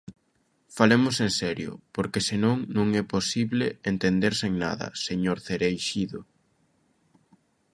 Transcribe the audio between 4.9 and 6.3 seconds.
señor Cereixido.